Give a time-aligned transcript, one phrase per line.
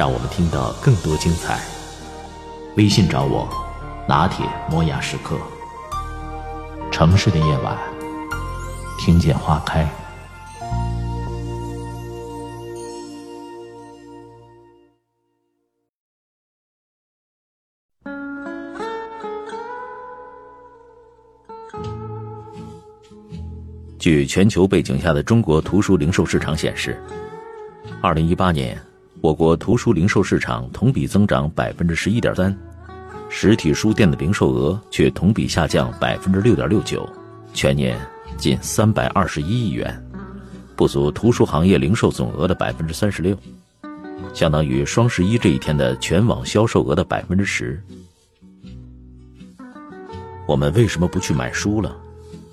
[0.00, 1.60] 让我们听到更多精彩。
[2.78, 3.46] 微信找我，
[4.08, 5.36] 拿铁磨牙时刻。
[6.90, 7.76] 城市的夜晚，
[8.98, 9.86] 听见花开。
[23.98, 26.98] 据全球背景下的中国图书零售市场显示，
[28.00, 28.80] 二零一八年，
[29.20, 32.56] 我国图书零售市场同比增长百分之十一点三，
[33.28, 37.06] 实体书店的零售额却同比下降百分之六点六九，
[37.52, 38.00] 全年
[38.38, 40.02] 近三百二十一亿元，
[40.74, 43.36] 不足图书行业零售总额的百分之三十六，
[44.32, 47.78] 相当于双十一这一天的全网销售额的百分之十。
[50.46, 51.94] 我们为什么不去买书了？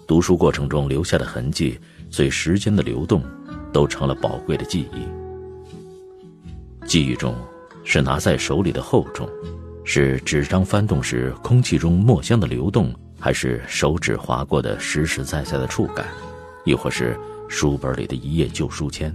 [0.06, 3.24] 读书过程中留下的痕迹，随时间的流动，
[3.72, 5.27] 都成了宝贵的记忆。
[6.88, 7.36] 记忆中，
[7.84, 9.30] 是拿在手里的厚重，
[9.84, 16.08] 是纸张翻动时空气中墨香的流动，还是手指划过的实实在在的触感，
[16.64, 19.14] 亦或是书本里的一页旧书签？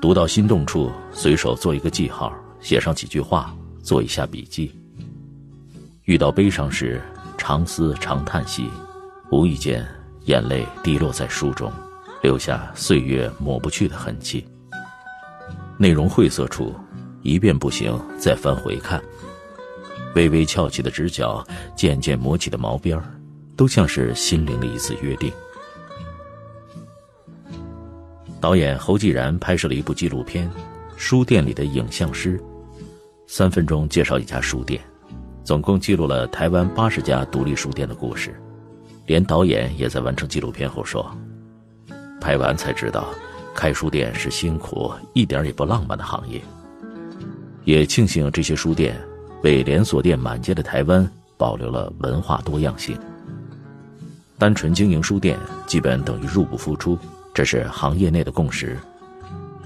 [0.00, 4.74] 读到心动处，随手做一个记号，写上几句话，做一下笔记。
[6.04, 6.98] 遇到悲伤时，
[7.36, 8.70] 长思长叹息。
[9.30, 9.86] 无意间，
[10.24, 11.70] 眼泪滴落在书中，
[12.22, 14.46] 留下岁月抹不去的痕迹。
[15.78, 16.74] 内容晦涩处，
[17.22, 19.02] 一遍不行，再翻回看。
[20.14, 21.44] 微微翘起的直角，
[21.74, 23.00] 渐渐磨起的毛边，
[23.56, 25.32] 都像是心灵的一次约定。
[28.40, 30.48] 导演侯继然拍摄了一部纪录片
[30.96, 32.38] 《书店里的影像师》，
[33.26, 34.80] 三分钟介绍一家书店，
[35.42, 38.38] 总共记录了台湾八十家独立书店的故事。
[39.06, 41.10] 连导演也在完成纪录片后说
[42.20, 43.08] ：“拍完才知道，
[43.54, 46.42] 开书店是辛苦、一点也不浪漫的行业。
[47.64, 49.00] 也庆幸这些书店，
[49.42, 52.98] 为连锁店满街的台湾保留了文化多样性。
[54.38, 56.98] 单纯经营书店，基本等于入不敷出，
[57.32, 58.76] 这是行业内的共识。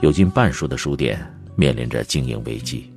[0.00, 1.19] 有近半数的书店
[1.56, 2.93] 面临着经营危机。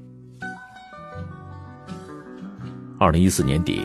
[3.00, 3.82] 二零一四年底。”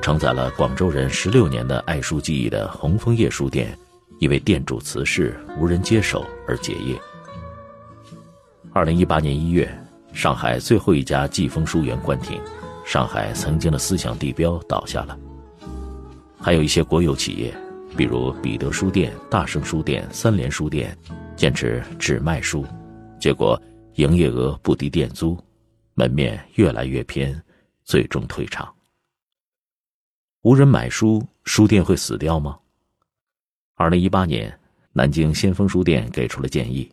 [0.00, 3.76] 承载了广州人十六年的爱书记忆的红枫叶书店，
[4.18, 7.00] 因为店主辞世无人接手而结业。
[8.72, 9.68] 二零一八年一月，
[10.12, 12.40] 上海最后一家季风书园关停，
[12.84, 15.18] 上海曾经的思想地标倒下了。
[16.40, 17.54] 还有一些国有企业，
[17.96, 20.96] 比如彼得书店、大圣书店、三联书店，
[21.36, 22.64] 坚持只卖书，
[23.20, 23.60] 结果
[23.94, 25.36] 营业额不敌店租，
[25.94, 27.40] 门面越来越偏，
[27.84, 28.72] 最终退场。
[30.42, 32.56] 无人买书，书店会死掉吗？
[33.78, 34.52] 二零一八年，
[34.92, 36.90] 南京先锋书店给出了建议，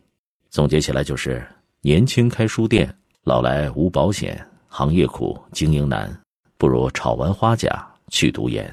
[0.50, 1.44] 总结起来就是：
[1.80, 6.16] 年轻开书店，老来无保险，行业苦，经营难，
[6.56, 8.72] 不如炒完花甲去读研。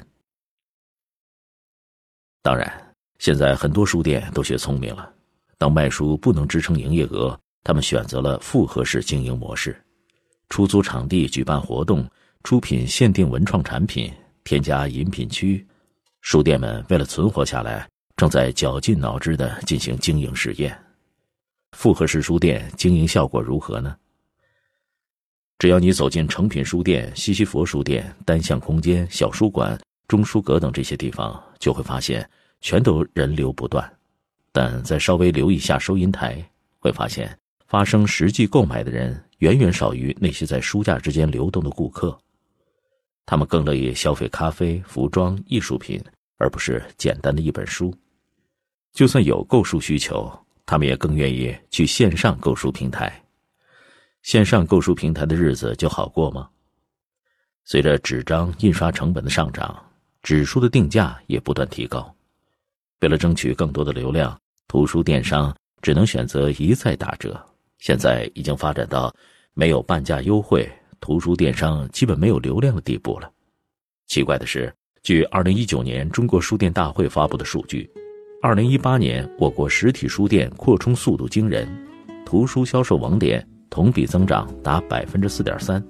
[2.40, 2.72] 当然，
[3.18, 5.12] 现在很多书店都学聪明了，
[5.58, 9.76] 当卖书不能支撑营业额，他们选择了复合式经营模式，
[10.50, 12.08] 出租场地举办活动，
[12.44, 14.08] 出品限定文创产品。
[14.44, 15.66] 添加饮品区，
[16.20, 20.76] 书店们为了存活下来，正在绞尽脑汁的进行经营实验。
[21.72, 23.96] 复合式书店经营效果如何呢？
[25.58, 32.28] 只要你走进诚品书店、西西弗书店、单向空间、小书馆、中书阁等这些地方，就会发现
[32.60, 33.92] 全都人流不断。
[34.52, 36.40] 但再稍微留意一下收银台，
[36.78, 37.36] 会发现
[37.66, 42.16] 发生实际购买的人远远少于那些在书架之间流动的顾客。
[43.26, 46.00] 他们更乐意消费咖啡、服装、艺术品，
[46.36, 47.92] 而不是简单的一本书。
[48.94, 50.32] 就算有购书需求，
[50.64, 53.12] 他们也更愿意去线上购书平台。
[54.22, 56.48] 线上购书平台的日子就好过吗？
[57.64, 59.84] 随着纸张印刷成本的上涨，
[60.22, 62.14] 纸书的定价也不断提高。
[63.00, 67.38] 为了争取更多的流量，图书电商只能选择一再打折。
[67.78, 69.12] 现在已经发展到
[69.54, 70.70] 没有半价优惠。
[71.00, 73.30] 图书电商基本没有流量的地步了。
[74.06, 77.90] 奇怪的是，据二零一九年中国书店大会发布的数据，
[78.44, 81.66] 二零一八年我国实体书店扩充速度惊人，
[82.26, 85.82] 图书销售网点同比增长达百分之四点三，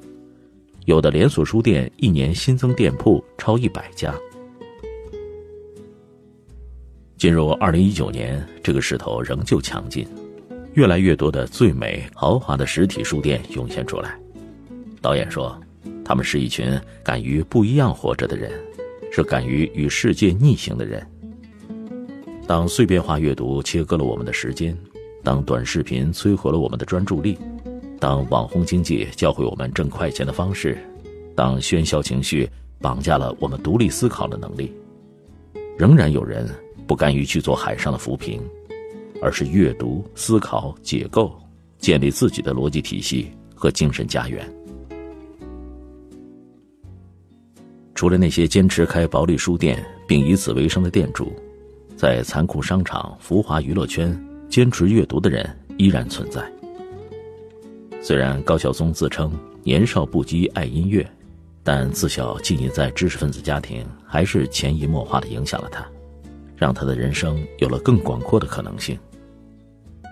[0.84, 4.14] 有的连锁书店一年新增店铺超一百家。
[7.16, 10.06] 进入二零一九年，这个势头仍旧强劲，
[10.74, 14.16] 越来越多的最美豪华的实体书店涌现出来。
[15.02, 15.60] 导演说，
[16.04, 18.52] 他们是一群敢于不一样活着的人，
[19.10, 21.04] 是敢于与世界逆行的人。
[22.46, 24.76] 当碎片化阅读切割了我们的时间，
[25.22, 27.38] 当短视频摧毁了我们的专注力，
[27.98, 30.78] 当网红经济教会我们挣快钱的方式，
[31.34, 32.48] 当喧嚣情绪
[32.80, 34.72] 绑架了我们独立思考的能力，
[35.78, 36.48] 仍然有人。
[36.86, 38.42] 不甘于去做海上的浮萍，
[39.22, 41.34] 而是阅读、思考、解构，
[41.78, 44.46] 建立自己的逻辑体系和精神家园。
[47.94, 51.32] 除了那些坚持开薄利书店并以此为生的店主，
[52.04, 54.14] 在残酷商场、浮华娱乐圈
[54.46, 55.42] 坚持阅读的人
[55.78, 56.44] 依然存在。
[58.02, 61.10] 虽然高晓松自称年少不羁爱音乐，
[61.62, 65.82] 但自小浸淫在知识分子家庭，还是潜移默化的影响了他。
[66.54, 68.98] 让他的人生有了更广阔的可能性。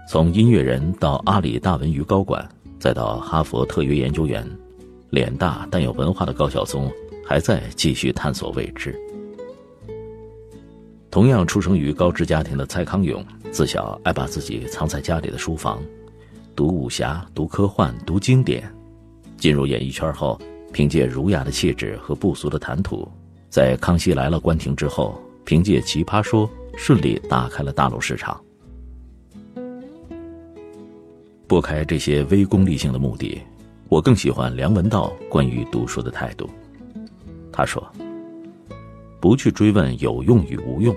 [0.09, 2.49] 从音乐人到阿里大文娱高管，
[2.79, 4.51] 再到哈佛特约研究员，
[5.11, 6.91] 脸大但有文化的高晓松
[7.23, 8.99] 还在继续探索未知。
[11.13, 15.79] 同样出生于高知家庭的蔡康永，自小爱把自己藏在家里的书房，
[16.57, 18.65] 读武侠、读科幻、读经典。
[19.37, 20.41] 进入演艺圈后，
[20.73, 23.07] 凭借儒雅的气质和不俗的谈吐，
[23.51, 25.21] 在《康熙来了》关停之后。
[25.45, 26.49] 凭借《奇葩说》
[26.79, 28.41] 顺利打开了大陆市场。
[31.49, 33.43] 拨开这些微功利性的目的，
[33.89, 36.49] 我更喜欢梁文道关于读书的态度。
[37.53, 37.85] 他说
[39.23, 40.93] ：“不去追问有用与无用，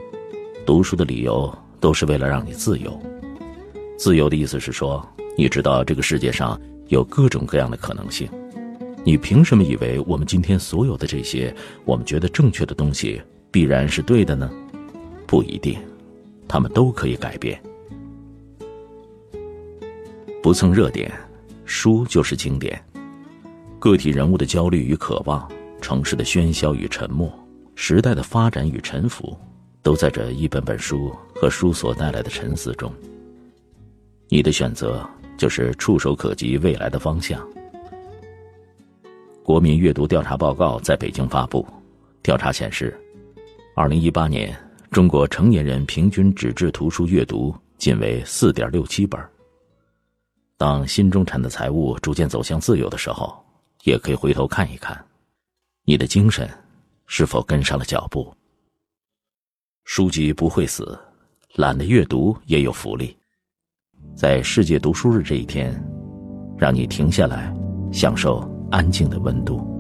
[0.66, 3.00] 读书的理由都是为了让你自由。
[4.00, 5.07] 自由的意思是说，
[5.38, 8.27] 你知道这个世界上有各种各样的可能性。
[9.04, 11.56] 你凭什么以为我们今天所有的这些
[11.86, 14.51] 我们觉得正确的东西？”必然是对的呢？
[15.28, 15.78] 不一定，
[16.48, 17.62] 他们都可以改变。
[20.42, 21.13] 不蹭热点，
[21.63, 22.83] 书就是经典。
[23.78, 25.48] 个体人物的焦虑与渴望，
[25.80, 27.31] 城市的喧嚣与沉默，
[27.75, 29.38] 时代的发展与沉浮，
[29.81, 32.92] 都在这一本本书和书所带来的沉思中。
[34.27, 35.07] 你的选择
[35.38, 37.45] 就是触手可及未来的方向。
[39.44, 41.66] 国民阅读调查报告在北京发布，
[42.24, 43.00] 调查显示。
[43.75, 44.57] 二零一八年，
[44.89, 49.21] 中国成年人平均纸质图书阅读仅为四点六七本。
[50.57, 53.38] 当新中产的财务逐渐走向自由的时候，
[53.83, 54.98] 也可以回头看一看，
[55.83, 56.50] 你的精神
[57.07, 58.34] 是否跟上了脚步。
[59.84, 60.98] 书籍不会死，
[61.56, 63.16] 懒得阅读也有福利。
[64.16, 65.74] 在世界读书日这一天，
[66.57, 67.54] 让你停下来，
[67.92, 69.75] 享受安静的温度。